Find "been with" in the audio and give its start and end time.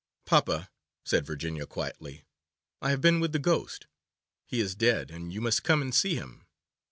3.01-3.33